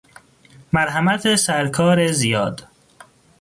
مرحمت 0.73 1.35
سرکار 1.35 2.11
زیاد! 2.11 2.67